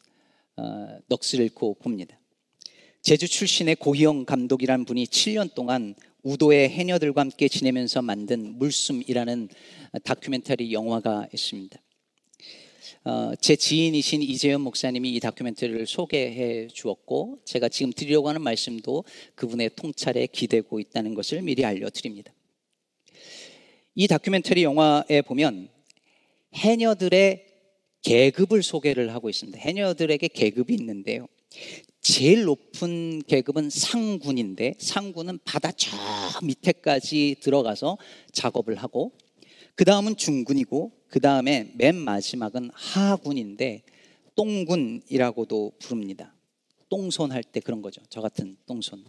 어, 0.56 0.98
넋을 1.08 1.40
잃고 1.42 1.74
봅니다. 1.74 2.20
제주 3.02 3.26
출신의 3.26 3.76
고희영 3.76 4.24
감독이란 4.24 4.84
분이 4.84 5.06
7년 5.06 5.52
동안 5.54 5.96
우도의 6.22 6.68
해녀들과 6.68 7.22
함께 7.22 7.48
지내면서 7.48 8.02
만든 8.02 8.56
물숨이라는 8.56 9.48
다큐멘터리 10.04 10.72
영화가 10.72 11.26
있습니다. 11.32 11.76
어, 13.04 13.32
제 13.40 13.56
지인이신 13.56 14.22
이재현 14.22 14.60
목사님이 14.60 15.14
이 15.14 15.20
다큐멘터리를 15.20 15.86
소개해 15.86 16.68
주었고 16.68 17.40
제가 17.44 17.68
지금 17.68 17.92
드리려고 17.92 18.28
하는 18.28 18.42
말씀도 18.42 19.04
그분의 19.34 19.70
통찰에 19.76 20.26
기대고 20.26 20.80
있다는 20.80 21.14
것을 21.14 21.42
미리 21.42 21.64
알려드립니다. 21.64 22.32
이 23.94 24.06
다큐멘터리 24.06 24.62
영화에 24.62 25.22
보면 25.26 25.68
해녀들의 26.54 27.44
계급을 28.02 28.62
소개를 28.62 29.12
하고 29.14 29.28
있습니다. 29.28 29.58
해녀들에게 29.58 30.28
계급이 30.28 30.74
있는데요. 30.74 31.26
제일 32.00 32.44
높은 32.44 33.22
계급은 33.26 33.68
상군인데 33.68 34.74
상군은 34.78 35.40
바다 35.44 35.72
저 35.72 35.96
밑에까지 36.42 37.36
들어가서 37.40 37.98
작업을 38.32 38.76
하고 38.76 39.12
그 39.74 39.84
다음은 39.84 40.16
중군이고 40.16 40.92
그 41.08 41.20
다음에 41.20 41.72
맨 41.76 41.94
마지막은 41.96 42.70
하군인데 42.72 43.82
똥군이라고도 44.34 45.72
부릅니다. 45.78 46.34
똥손 46.88 47.32
할 47.32 47.42
때 47.42 47.60
그런 47.60 47.82
거죠. 47.82 48.02
저 48.08 48.20
같은 48.20 48.56
똥손. 48.66 49.04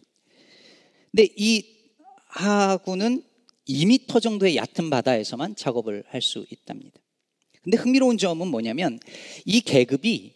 근데 1.12 1.27
이 1.36 1.66
하군은 2.27 3.24
2미터 3.68 4.22
정도의 4.22 4.56
얕은 4.56 4.89
바다에서만 4.89 5.56
작업을 5.56 6.04
할 6.08 6.22
수 6.22 6.46
있답니다. 6.50 7.00
근데 7.62 7.77
흥미로운 7.77 8.18
점은 8.18 8.48
뭐냐면 8.48 9.00
이 9.46 9.60
계급이 9.62 10.34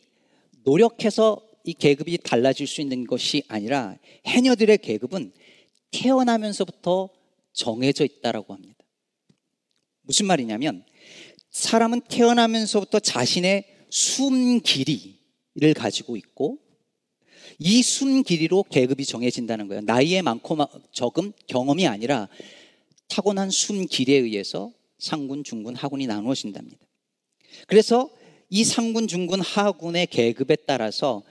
노력해서 0.63 1.41
이 1.63 1.73
계급이 1.73 2.17
달라질 2.17 2.67
수 2.67 2.81
있는 2.81 3.05
것이 3.05 3.43
아니라 3.47 3.97
해녀들의 4.25 4.79
계급은 4.79 5.31
태어나면서부터 5.91 7.09
정해져 7.53 8.03
있다라고 8.03 8.53
합니다. 8.53 8.83
무슨 10.01 10.25
말이냐면 10.25 10.83
사람은 11.51 12.01
태어나면서부터 12.01 12.99
자신의 12.99 13.65
숨 13.89 14.61
길이를 14.61 15.73
가지고 15.75 16.15
있고 16.17 16.59
이 17.59 17.81
숨 17.83 18.23
길이로 18.23 18.63
계급이 18.63 19.05
정해진다는 19.05 19.67
거예요. 19.67 19.81
나이에 19.81 20.21
많고 20.21 20.57
적음 20.91 21.31
경험이 21.47 21.87
아니라 21.87 22.27
타고난 23.07 23.49
숨 23.49 23.85
길이에 23.85 24.17
의해서 24.17 24.71
상군, 24.97 25.43
중군, 25.43 25.75
하군이 25.75 26.07
나누어진답니다. 26.07 26.77
그래서 27.67 28.09
이 28.49 28.63
상군, 28.63 29.07
중군, 29.07 29.41
하군의 29.41 30.07
계급에 30.07 30.55
따라서 30.65 31.23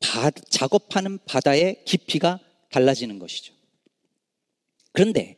바, 0.00 0.30
작업하는 0.30 1.18
바다의 1.26 1.84
깊이가 1.84 2.40
달라지는 2.70 3.18
것이죠. 3.18 3.54
그런데 4.92 5.36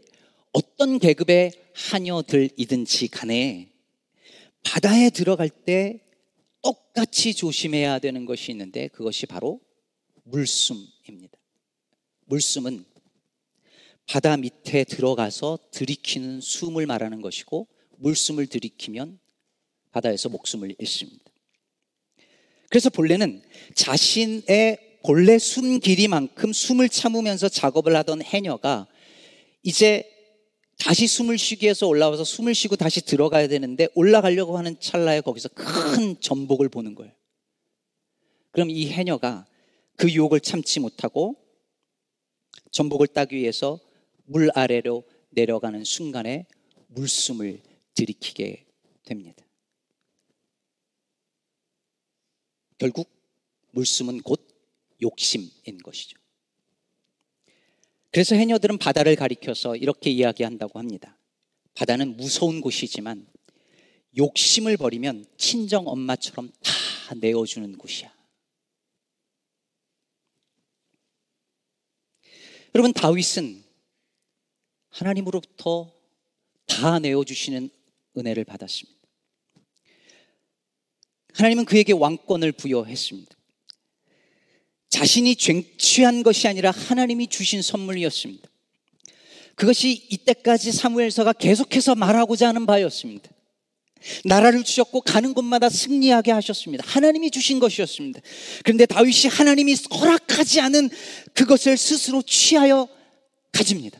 어떤 0.53 0.99
계급의 0.99 1.53
하녀들이든지 1.75 3.09
간에 3.09 3.74
바다에 4.65 5.11
들어갈 5.11 5.49
때 5.49 6.01
똑같이 6.63 7.35
조심해야 7.35 7.99
되는 7.99 8.25
것이 8.25 8.51
있는데 8.51 8.89
그것이 8.89 9.27
바로 9.27 9.61
물숨입니다. 10.25 11.39
물숨은 12.27 12.85
바다 14.07 14.37
밑에 14.37 14.85
들어가서 14.85 15.59
들이키는 15.71 16.41
숨을 16.41 16.87
말하는 16.87 17.21
것이고 17.21 17.69
물숨을 17.99 18.47
들이키면 18.47 19.19
바다에서 19.93 20.29
목숨을 20.29 20.75
잃습니다. 20.79 21.25
그래서 22.69 22.91
본래는 22.91 23.43
자신의 23.75 24.99
본래 25.05 25.39
숨 25.39 25.79
길이만큼 25.81 26.53
숨을 26.53 26.89
참으면서 26.89 27.49
작업을 27.49 27.95
하던 27.97 28.23
해녀가 28.23 28.87
이제 29.63 30.11
다시 30.79 31.07
숨을 31.07 31.39
쉬기 31.39 31.65
위해서 31.65 31.87
올라와서 31.87 32.25
숨을 32.25 32.55
쉬고 32.55 32.77
다시 32.77 33.01
들어가야 33.01 33.49
되는데 33.49 33.89
올라가려고 33.95 34.59
하는 34.59 34.79
찰나에 34.81 35.21
거기서 35.21 35.51
큰 35.51 36.21
전복을 36.21 36.69
보는 36.69 36.95
거예요. 36.95 37.13
그럼 38.51 38.71
이 38.71 38.89
해녀가 38.89 39.47
그 39.97 40.11
유혹을 40.11 40.41
참지 40.41 40.81
못하고 40.81 41.37
전복을 42.71 43.09
따기 43.09 43.37
위해서 43.37 43.79
물 44.25 44.51
아래로 44.55 45.05
내려가는 45.31 45.85
순간에 45.85 46.47
물숨을 46.89 47.63
들이키게 47.95 48.67
됩니다. 49.05 49.45
결국 52.79 53.09
물숨은 53.71 54.23
곧 54.23 54.47
욕심인 55.03 55.79
것이죠. 55.83 56.19
그래서 58.15 58.37
해녀들은 58.37 58.79
바다를 58.79 59.17
가리켜서 59.17 59.75
이렇게 59.75 60.09
이야기한다고 60.09 60.79
합니다. 60.79 61.19
바다는 61.75 62.17
무서운 62.17 62.61
곳이지만 62.61 63.27
욕심을 64.17 64.77
버리면 64.77 65.27
친정 65.37 65.89
엄마처럼 65.89 66.53
다 66.63 67.15
내어주는 67.17 67.77
곳이야. 67.77 68.15
여러분, 72.77 72.93
다윗은 72.93 73.65
하나님으로부터 74.91 75.93
다 76.67 77.01
내어주시는 77.01 77.69
은혜를 78.17 78.45
받았습니다. 78.45 79.01
하나님은 81.33 81.65
그에게 81.65 81.93
왕권을 81.93 82.53
부여했습니다. 82.53 83.34
자신이 84.95 85.35
쟁취한 85.35 86.23
것이 86.23 86.47
아니라 86.47 86.71
하나님이 86.71 87.27
주신 87.27 87.63
선물이었습니다. 87.63 88.49
그것이 89.57 90.07
이때까지 90.09 90.71
사무엘서가 90.71 91.33
계속해서 91.33 91.97
말하고자 91.97 92.47
하는 92.47 92.65
바였습니다. 92.65 93.29
나라를 94.25 94.63
주셨고 94.63 95.01
가는 95.01 95.35
곳마다 95.35 95.69
승리하게 95.69 96.31
하셨습니다. 96.31 96.85
하나님이 96.87 97.33
주신 97.33 97.59
것이었습니다. 97.59 98.21
그런데 98.63 98.87
다윗이 98.87 99.33
하나님이 99.33 99.75
허락하지 99.91 100.61
않은 100.61 100.91
그것을 101.33 101.77
스스로 101.77 102.23
취하여 102.23 102.87
가집니다. 103.51 103.99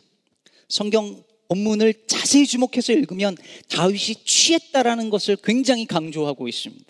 성경 0.69 1.25
본문을 1.49 2.05
자세히 2.07 2.47
주목해서 2.47 2.93
읽으면 2.93 3.35
다윗이 3.67 4.23
취했다라는 4.23 5.09
것을 5.09 5.35
굉장히 5.43 5.85
강조하고 5.85 6.47
있습니다. 6.47 6.85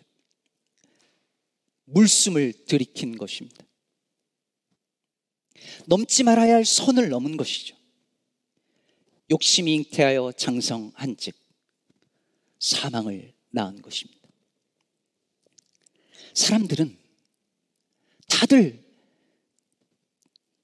물숨을 1.86 2.54
들이킨 2.68 3.18
것입니다. 3.18 3.65
넘지 5.88 6.24
말아야 6.24 6.56
할 6.56 6.66
선을 6.66 7.10
넘은 7.10 7.38
것이죠. 7.38 7.76
욕심이 9.30 9.74
잉태하여 9.74 10.34
장성한 10.34 11.18
즉 11.18 11.36
사망을 12.60 13.34
낳은 13.52 13.82
것입니다. 13.82 14.22
사람들은 16.34 16.98
다들 18.28 18.84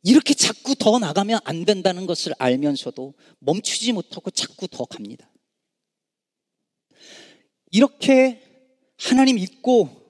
이렇게 0.04 0.34
자꾸 0.34 0.76
더 0.76 1.00
나가면 1.00 1.40
안 1.44 1.64
된다는 1.64 2.06
것을 2.06 2.34
알면서도 2.38 3.14
멈추지 3.40 3.94
못하고 3.94 4.32
자꾸 4.32 4.68
더 4.68 4.86
갑니다. 4.86 5.32
이렇게 7.72 8.42
하나님 8.98 9.36
믿고 9.36 10.01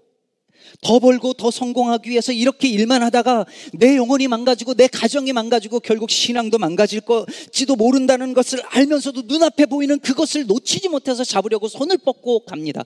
더 0.82 1.00
벌고 1.00 1.34
더 1.34 1.52
성공하기 1.52 2.10
위해서 2.10 2.32
이렇게 2.32 2.68
일만 2.68 3.04
하다가 3.04 3.46
내 3.74 3.96
영혼이 3.98 4.28
망가지고 4.28 4.74
내 4.74 4.88
가정이 4.88 5.34
망가지고 5.34 5.80
결국 5.80 6.10
신앙도 6.10 6.58
망가질 6.58 7.02
것지도 7.02 7.76
모른다는 7.76 8.34
것을 8.34 8.62
알면서도 8.62 9.24
눈앞에 9.24 9.66
보이는 9.66 10.00
그것을 10.00 10.46
놓치지 10.46 10.90
못해서 10.90 11.24
잡으려고 11.24 11.68
손을 11.68 11.98
뻗고 11.98 12.46
갑니다. 12.46 12.84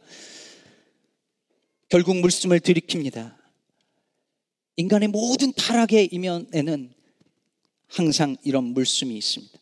결국 1.89 2.17
물숨을 2.17 2.59
들이킵니다. 2.59 3.35
인간의 4.77 5.09
모든 5.09 5.53
타락의 5.53 6.09
이면에는 6.11 6.91
항상 7.87 8.35
이런 8.43 8.65
물숨이 8.65 9.15
있습니다. 9.15 9.59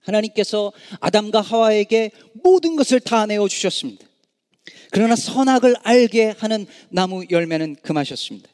하나님께서 0.00 0.72
아담과 1.00 1.40
하와에게 1.40 2.12
모든 2.32 2.76
것을 2.76 3.00
다 3.00 3.26
내어 3.26 3.48
주셨습니다. 3.48 4.05
그러나 4.90 5.16
선악을 5.16 5.76
알게 5.82 6.30
하는 6.30 6.66
나무 6.90 7.24
열매는 7.30 7.76
금하셨습니다. 7.76 8.48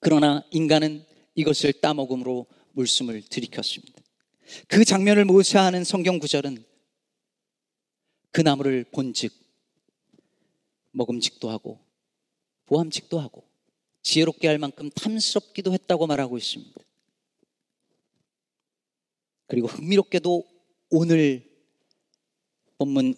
그러나 0.00 0.44
인간은 0.50 1.04
이것을 1.34 1.72
따먹음으로 1.74 2.46
물숨을 2.72 3.22
들이켰습니다. 3.22 4.02
그 4.66 4.84
장면을 4.84 5.24
묘사하는 5.24 5.84
성경 5.84 6.18
구절은 6.18 6.64
그 8.30 8.40
나무를 8.40 8.84
본즉 8.92 9.32
먹음직도 10.92 11.50
하고 11.50 11.80
보암직도 12.66 13.18
하고 13.18 13.44
지혜롭게 14.02 14.48
할 14.48 14.58
만큼 14.58 14.90
탐스럽기도 14.90 15.72
했다고 15.72 16.06
말하고 16.06 16.38
있습니다. 16.38 16.80
그리고 19.46 19.66
흥미롭게도 19.66 20.44
오늘 20.90 21.48
본문 22.78 23.14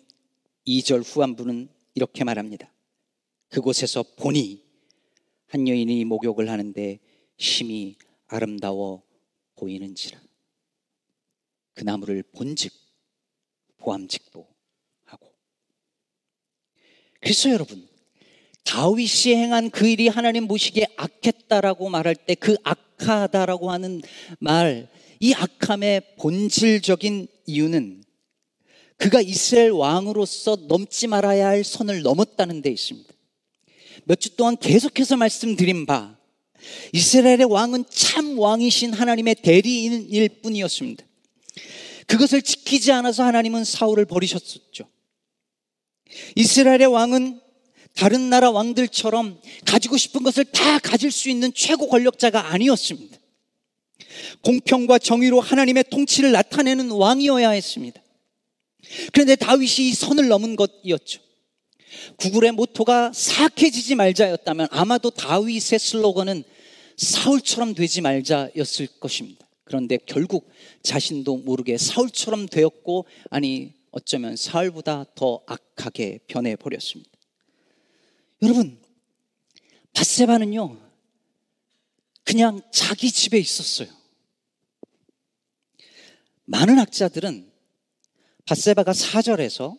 2절 0.67 1.05
후반부는 1.05 1.69
이렇게 2.01 2.25
말합니다. 2.25 2.73
그곳에서 3.51 4.03
보니 4.17 4.65
한 5.49 5.69
여인이 5.69 6.07
목욕을 6.07 6.49
하는데 6.49 6.99
심히 7.37 7.97
아름다워 8.27 9.03
보이는지라. 9.57 10.19
그 11.75 11.85
나무를 11.85 12.23
본즉 12.23 12.73
보암직도 13.77 14.47
하고. 15.05 15.35
그래서 17.21 17.51
여러분, 17.51 17.87
다윗이 18.65 19.35
행한 19.37 19.69
그 19.69 19.87
일이 19.87 20.09
하나님 20.09 20.49
보시기에 20.49 20.87
악했다라고 20.97 21.91
말할 21.91 22.15
때 22.15 22.35
그 22.35 22.57
악하다라고 22.63 23.71
하는 23.71 24.01
말, 24.39 24.89
이 25.19 25.35
악함의 25.35 26.17
본질적인 26.17 27.29
이유는 27.45 28.05
그가 29.01 29.23
이스라엘 29.23 29.71
왕으로서 29.71 30.57
넘지 30.69 31.07
말아야 31.07 31.49
할 31.49 31.65
선을 31.65 32.03
넘었다는 32.03 32.61
데 32.61 32.71
있습니다. 32.71 33.09
몇 34.05 34.21
주 34.21 34.37
동안 34.37 34.57
계속해서 34.57 35.17
말씀드린 35.17 35.87
바, 35.87 36.17
이스라엘의 36.93 37.45
왕은 37.45 37.85
참 37.89 38.39
왕이신 38.39 38.93
하나님의 38.93 39.37
대리인일 39.37 40.29
뿐이었습니다. 40.43 41.05
그것을 42.07 42.43
지키지 42.43 42.93
않아서 42.93 43.25
하나님은 43.25 43.65
사울을 43.65 44.05
버리셨었죠. 44.05 44.85
이스라엘의 46.37 46.87
왕은 46.87 47.41
다른 47.95 48.29
나라 48.29 48.51
왕들처럼 48.51 49.41
가지고 49.65 49.97
싶은 49.97 50.23
것을 50.23 50.45
다 50.45 50.79
가질 50.79 51.11
수 51.11 51.31
있는 51.31 51.53
최고 51.55 51.89
권력자가 51.89 52.53
아니었습니다. 52.53 53.17
공평과 54.43 54.99
정의로 54.99 55.41
하나님의 55.41 55.85
통치를 55.91 56.33
나타내는 56.33 56.91
왕이어야 56.91 57.51
했습니다. 57.51 58.00
그런데 59.13 59.37
다윗이 59.37 59.89
이 59.89 59.95
선을 59.95 60.29
넘은 60.29 60.57
것이었죠. 60.57 61.21
구글의 62.17 62.53
모토가 62.53 63.13
사악해지지 63.13 63.95
말자였다면 63.95 64.69
아마도 64.71 65.11
다윗의 65.11 65.79
슬로건은 65.79 66.45
사울처럼 66.97 67.75
되지 67.75 68.01
말자였을 68.01 68.87
것입니다. 69.01 69.49
그런데 69.65 69.99
결국 70.05 70.51
자신도 70.83 71.39
모르게 71.39 71.79
사울처럼 71.79 72.47
되었고 72.47 73.07
아니 73.31 73.75
어쩌면 73.93 74.37
사울보다 74.37 75.07
더 75.15 75.43
악하게 75.47 76.21
변해 76.27 76.57
버렸습니다. 76.57 77.11
여러분 78.43 78.79
바세바는요 79.93 80.77
그냥 82.25 82.61
자기 82.73 83.11
집에 83.11 83.39
있었어요. 83.39 83.89
많은 86.45 86.79
학자들은 86.79 87.50
바세바가 88.47 88.93
사절에서 88.93 89.77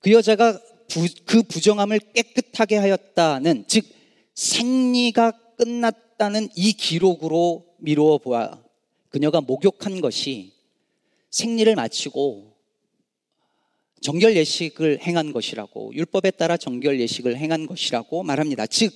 그 0.00 0.12
여자가 0.12 0.60
부, 0.88 1.06
그 1.24 1.42
부정함을 1.42 2.00
깨끗하게 2.14 2.76
하였다는 2.76 3.64
즉 3.68 3.84
생리가 4.34 5.32
끝났다는 5.56 6.48
이 6.56 6.72
기록으로 6.72 7.66
미루어 7.78 8.18
보아 8.18 8.62
그녀가 9.08 9.40
목욕한 9.40 10.00
것이 10.00 10.52
생리를 11.30 11.74
마치고 11.74 12.56
정결 14.00 14.36
예식을 14.36 15.00
행한 15.02 15.32
것이라고 15.32 15.94
율법에 15.94 16.30
따라 16.32 16.56
정결 16.56 17.00
예식을 17.00 17.36
행한 17.36 17.66
것이라고 17.66 18.22
말합니다. 18.22 18.66
즉 18.66 18.92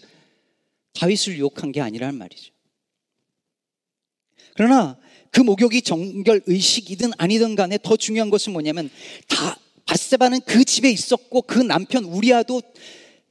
다윗을 0.94 1.37
유혹한 1.38 1.73
게 1.73 1.81
아니란 1.81 2.16
말이죠. 2.16 2.53
그러나 4.57 4.99
그 5.35 5.40
목욕이 5.40 5.83
정결 5.83 6.42
의식이든 6.47 7.11
아니든 7.18 7.57
간에 7.57 7.77
더 7.83 7.97
중요한 7.97 8.31
것은 8.31 8.53
뭐냐면 8.53 8.88
다 9.27 9.59
바세바는 9.85 10.42
그 10.47 10.64
집에 10.64 10.88
있었고 10.88 11.42
그 11.42 11.59
남편 11.59 12.05
우리아도 12.05 12.62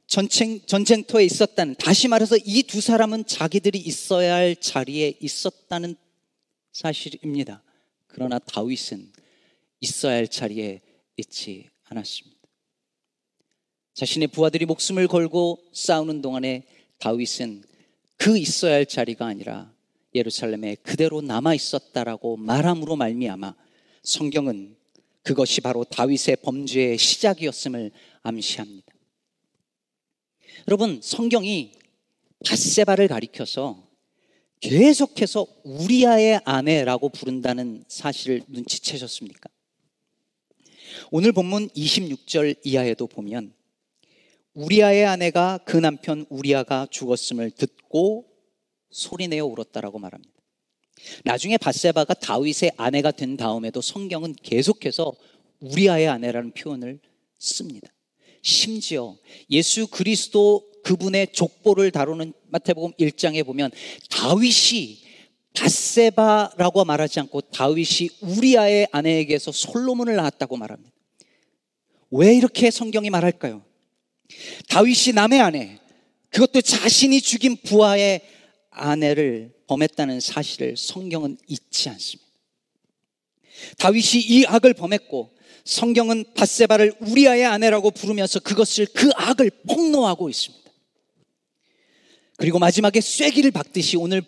전쟁, 0.06 0.60
전쟁터에 0.66 1.24
있었다는 1.24 1.76
다시 1.78 2.08
말해서 2.08 2.36
이 2.44 2.62
두 2.64 2.82
사람은 2.82 3.24
자기들이 3.24 3.78
있어야 3.78 4.34
할 4.34 4.54
자리에 4.54 5.14
있었다는 5.18 5.96
사실입니다. 6.72 7.62
그러나 8.06 8.38
다윗은 8.38 9.10
있어야 9.80 10.16
할 10.16 10.28
자리에 10.28 10.82
있지 11.16 11.70
않았습니다. 11.84 12.38
자신의 13.94 14.28
부하들이 14.28 14.66
목숨을 14.66 15.08
걸고 15.08 15.58
싸우는 15.72 16.20
동안에 16.20 16.64
다윗은 16.98 17.64
그 18.18 18.36
있어야 18.36 18.74
할 18.74 18.84
자리가 18.84 19.24
아니라 19.24 19.73
예루살렘에 20.14 20.76
그대로 20.76 21.20
남아 21.20 21.54
있었다라고 21.54 22.36
말함으로 22.36 22.96
말미암아 22.96 23.54
성경은 24.02 24.76
그것이 25.22 25.60
바로 25.60 25.84
다윗의 25.84 26.36
범죄의 26.42 26.98
시작이었음을 26.98 27.90
암시합니다. 28.22 28.92
여러분, 30.68 31.00
성경이 31.02 31.72
바세바를 32.46 33.08
가리켜서 33.08 33.88
계속해서 34.60 35.46
우리아의 35.64 36.40
아내라고 36.44 37.08
부른다는 37.08 37.84
사실을 37.88 38.42
눈치채셨습니까? 38.48 39.50
오늘 41.10 41.32
본문 41.32 41.68
26절 41.70 42.56
이하에도 42.64 43.06
보면 43.06 43.52
우리아의 44.54 45.06
아내가 45.06 45.58
그 45.64 45.76
남편 45.76 46.24
우리아가 46.28 46.86
죽었음을 46.90 47.50
듣고 47.50 48.33
소리내어 48.94 49.44
울었다라고 49.44 49.98
말합니다. 49.98 50.32
나중에 51.24 51.58
바세바가 51.58 52.14
다윗의 52.14 52.72
아내가 52.76 53.10
된 53.10 53.36
다음에도 53.36 53.80
성경은 53.80 54.36
계속해서 54.42 55.12
우리아의 55.60 56.08
아내라는 56.08 56.52
표현을 56.52 57.00
씁니다. 57.36 57.88
심지어 58.40 59.16
예수 59.50 59.88
그리스도 59.88 60.70
그분의 60.84 61.32
족보를 61.32 61.90
다루는 61.90 62.32
마태복음 62.46 62.92
1장에 62.92 63.44
보면 63.44 63.72
다윗이 64.10 65.02
바세바라고 65.54 66.84
말하지 66.84 67.20
않고 67.20 67.40
다윗이 67.40 68.10
우리아의 68.20 68.88
아내에게서 68.92 69.50
솔로몬을 69.50 70.14
낳았다고 70.14 70.56
말합니다. 70.56 70.92
왜 72.10 72.34
이렇게 72.36 72.70
성경이 72.70 73.10
말할까요? 73.10 73.64
다윗이 74.68 75.14
남의 75.14 75.40
아내, 75.40 75.78
그것도 76.30 76.60
자신이 76.60 77.20
죽인 77.20 77.56
부하의 77.56 78.20
아내를 78.74 79.54
범했다는 79.66 80.20
사실을 80.20 80.76
성경은 80.76 81.38
잊지 81.46 81.88
않습니다. 81.90 82.24
다윗이 83.78 84.22
이 84.22 84.46
악을 84.46 84.74
범했고 84.74 85.34
성경은 85.64 86.24
바세바를 86.34 86.94
우리아의 87.00 87.46
아내라고 87.46 87.90
부르면서 87.90 88.40
그것을 88.40 88.86
그 88.86 89.10
악을 89.14 89.50
폭로하고 89.66 90.28
있습니다. 90.28 90.70
그리고 92.36 92.58
마지막에 92.58 93.00
쐐기를 93.00 93.50
박듯이 93.52 93.96
오늘 93.96 94.22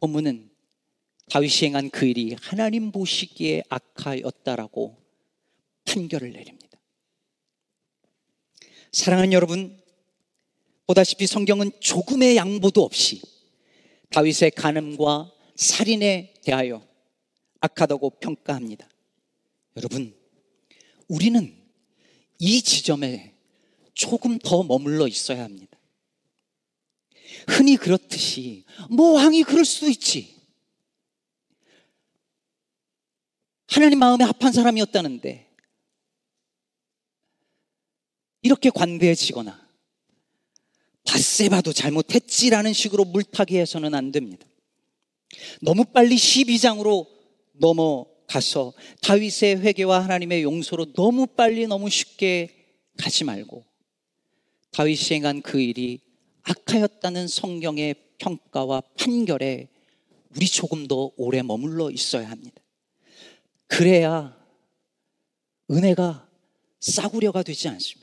본문은 0.00 0.50
다윗이 1.30 1.68
행한 1.68 1.90
그 1.90 2.06
일이 2.06 2.36
하나님 2.40 2.92
보시기에 2.92 3.64
악하였다라고 3.68 4.96
판결을 5.84 6.32
내립니다. 6.32 6.78
사랑하는 8.92 9.32
여러분, 9.32 9.80
보다시피 10.86 11.26
성경은 11.26 11.72
조금의 11.80 12.36
양보도 12.36 12.82
없이 12.82 13.20
다윗의 14.12 14.52
간음과 14.52 15.32
살인에 15.56 16.34
대하여 16.44 16.86
악하다고 17.60 18.18
평가합니다. 18.20 18.88
여러분, 19.76 20.14
우리는 21.08 21.56
이 22.38 22.62
지점에 22.62 23.34
조금 23.94 24.38
더 24.38 24.62
머물러 24.62 25.08
있어야 25.08 25.44
합니다. 25.44 25.78
흔히 27.48 27.76
그렇듯이, 27.76 28.64
뭐 28.90 29.12
왕이 29.12 29.44
그럴 29.44 29.64
수도 29.64 29.88
있지. 29.88 30.40
하나님 33.68 33.98
마음에 33.98 34.24
합한 34.24 34.52
사람이었다는데, 34.52 35.50
이렇게 38.42 38.70
관대해지거나, 38.70 39.61
바세바도 41.04 41.72
잘못했지라는 41.72 42.72
식으로 42.72 43.04
물타기 43.04 43.56
해서는 43.58 43.94
안 43.94 44.12
됩니다. 44.12 44.46
너무 45.60 45.84
빨리 45.84 46.16
12장으로 46.16 47.06
넘어가서 47.54 48.72
다윗의 49.00 49.60
회개와 49.60 50.04
하나님의 50.04 50.42
용서로 50.42 50.92
너무 50.92 51.26
빨리 51.26 51.66
너무 51.66 51.90
쉽게 51.90 52.48
가지 52.98 53.24
말고 53.24 53.64
다윗이 54.72 55.16
행한 55.16 55.42
그 55.42 55.60
일이 55.60 56.00
악하였다는 56.42 57.28
성경의 57.28 57.94
평가와 58.18 58.82
판결에 58.98 59.68
우리 60.34 60.46
조금 60.46 60.86
더 60.86 61.10
오래 61.16 61.42
머물러 61.42 61.90
있어야 61.90 62.30
합니다. 62.30 62.62
그래야 63.66 64.36
은혜가 65.70 66.28
싸구려가 66.80 67.42
되지 67.42 67.68
않습니다. 67.68 68.01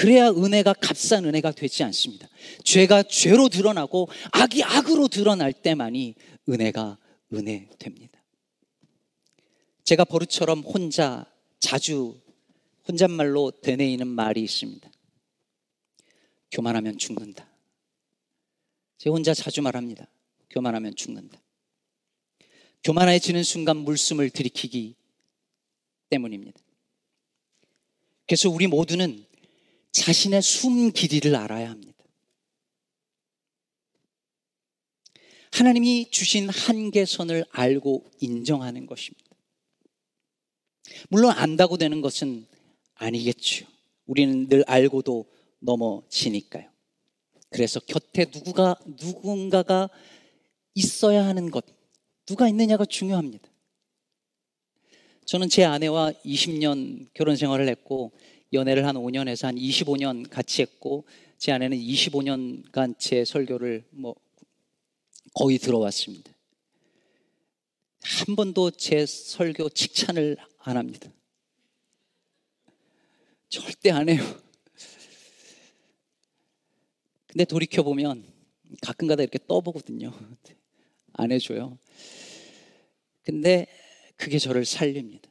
그래야 0.00 0.30
은혜가 0.30 0.72
값싼 0.72 1.26
은혜가 1.26 1.52
되지 1.52 1.84
않습니다. 1.84 2.26
죄가 2.64 3.02
죄로 3.02 3.50
드러나고 3.50 4.08
악이 4.32 4.62
악으로 4.64 5.08
드러날 5.08 5.52
때만이 5.52 6.14
은혜가 6.48 6.96
은혜 7.34 7.68
됩니다. 7.78 8.18
제가 9.84 10.06
버릇처럼 10.06 10.60
혼자 10.60 11.30
자주 11.58 12.18
혼잣말로 12.88 13.50
되뇌이는 13.60 14.06
말이 14.06 14.40
있습니다. 14.42 14.90
교만하면 16.50 16.96
죽는다. 16.96 17.46
제가 18.96 19.12
혼자 19.12 19.34
자주 19.34 19.60
말합니다. 19.60 20.08
교만하면 20.48 20.96
죽는다. 20.96 21.38
교만해지는 22.84 23.42
순간 23.42 23.76
물숨을 23.76 24.30
들이키기 24.30 24.96
때문입니다. 26.08 26.58
그래서 28.26 28.48
우리 28.48 28.66
모두는 28.66 29.28
자신의 29.92 30.42
숨 30.42 30.92
길이를 30.92 31.34
알아야 31.36 31.70
합니다. 31.70 31.92
하나님이 35.52 36.10
주신 36.10 36.48
한계선을 36.48 37.44
알고 37.50 38.04
인정하는 38.20 38.86
것입니다. 38.86 39.30
물론 41.08 41.32
안다고 41.32 41.76
되는 41.76 42.00
것은 42.00 42.46
아니겠죠. 42.94 43.66
우리는 44.06 44.48
늘 44.48 44.64
알고도 44.66 45.26
넘어지니까요. 45.58 46.70
그래서 47.50 47.80
곁에 47.80 48.26
누구가, 48.32 48.76
누군가가 48.86 49.90
있어야 50.74 51.26
하는 51.26 51.50
것, 51.50 51.64
누가 52.26 52.48
있느냐가 52.48 52.84
중요합니다. 52.84 53.48
저는 55.26 55.48
제 55.48 55.64
아내와 55.64 56.12
20년 56.24 57.08
결혼 57.12 57.36
생활을 57.36 57.68
했고, 57.68 58.12
연애를 58.52 58.86
한 58.86 58.96
5년에서 58.96 59.46
한 59.46 59.56
25년 59.56 60.28
같이 60.28 60.62
했고, 60.62 61.04
제 61.38 61.52
아내는 61.52 61.78
25년간 61.78 62.96
제 62.98 63.24
설교를 63.24 63.84
뭐 63.90 64.14
거의 65.34 65.58
들어왔습니다. 65.58 66.32
한 68.02 68.36
번도 68.36 68.72
제 68.72 69.06
설교 69.06 69.70
칭찬을 69.70 70.36
안 70.58 70.76
합니다. 70.76 71.10
절대 73.48 73.90
안 73.90 74.08
해요. 74.08 74.22
근데 77.26 77.44
돌이켜보면 77.44 78.24
가끔가다 78.82 79.22
이렇게 79.22 79.38
떠보거든요. 79.46 80.12
안 81.12 81.32
해줘요. 81.32 81.78
근데 83.22 83.66
그게 84.16 84.38
저를 84.38 84.64
살립니다. 84.64 85.29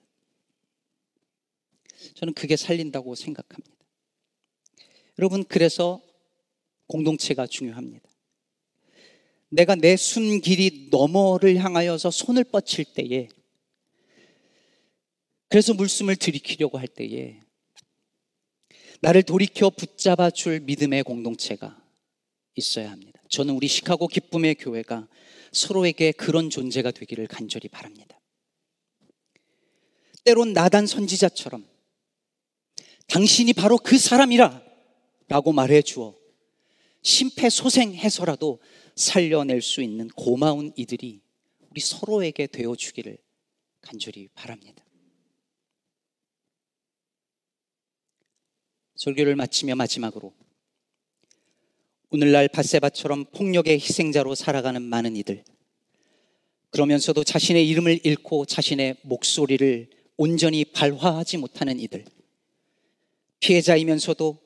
저는 2.16 2.34
그게 2.34 2.56
살린다고 2.56 3.16
생각합니다. 3.16 3.76
여러분, 5.18 5.44
그래서 5.44 6.02
공동체가 6.88 7.48
중요합니다. 7.48 8.10
내가 9.50 9.76
내 9.76 9.98
숨길이 9.98 10.90
너머를 10.92 11.58
향하여서 11.58 12.12
손을 12.12 12.44
뻗칠 12.44 12.86
때에 12.94 13.28
그래서 15.50 15.74
물숨을 15.74 16.16
들이키려고 16.16 16.78
할 16.78 16.88
때에 16.88 17.40
나를 19.02 19.24
돌이켜 19.24 19.70
붙잡아 19.70 20.30
줄 20.30 20.60
믿음의 20.60 21.04
공동체가 21.04 21.82
있어야 22.56 22.92
합니다. 22.92 23.22
저는 23.30 23.56
우리 23.56 23.68
시카고 23.68 24.08
기쁨의 24.08 24.56
교회가 24.56 25.08
서로에게 25.52 26.12
그런 26.12 26.50
존재가 26.50 26.92
되기를 26.92 27.28
간절히 27.28 27.70
바랍니다. 27.70 28.20
때론 30.24 30.54
나단 30.54 30.86
선지자처럼 30.86 31.66
당신이 33.10 33.54
바로 33.54 33.78
그 33.78 33.98
사람이라 33.98 34.62
라고 35.28 35.52
말해 35.52 35.82
주어 35.82 36.16
심폐소생해서라도 37.02 38.60
살려낼 38.96 39.62
수 39.62 39.82
있는 39.82 40.08
고마운 40.10 40.72
이들이 40.76 41.22
우리 41.70 41.82
서로에게 41.82 42.48
되어 42.48 42.76
주기를 42.76 43.18
간절히 43.82 44.28
바랍니다. 44.34 44.84
설교를 48.96 49.36
마치며 49.36 49.76
마지막으로 49.76 50.34
오늘날 52.12 52.48
바세바처럼 52.50 53.26
폭력의 53.32 53.76
희생자로 53.76 54.36
살아가는 54.36 54.82
많은 54.82 55.16
이들 55.16 55.44
그러면서도 56.72 57.24
자신의 57.24 57.68
이름을 57.70 58.02
잃고 58.04 58.46
자신의 58.46 58.98
목소리를 59.04 59.90
온전히 60.18 60.66
발화하지 60.66 61.38
못하는 61.38 61.80
이들 61.80 62.04
피해자이면서도 63.40 64.38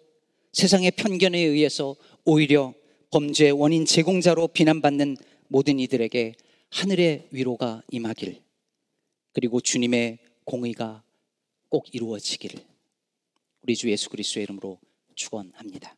세상의 0.51 0.91
편견에 0.91 1.39
의해서 1.39 1.95
오히려 2.25 2.73
범죄 3.11 3.49
원인 3.49 3.85
제공자로 3.85 4.49
비난받는 4.49 5.17
모든 5.47 5.79
이들에게 5.79 6.35
하늘의 6.69 7.27
위로가 7.31 7.83
임하길 7.91 8.41
그리고 9.33 9.61
주님의 9.61 10.19
공의가 10.45 11.03
꼭 11.69 11.93
이루어지기를 11.93 12.63
우리 13.61 13.75
주 13.75 13.89
예수 13.89 14.09
그리스도의 14.09 14.43
이름으로 14.43 14.79
축원합니다. 15.15 15.95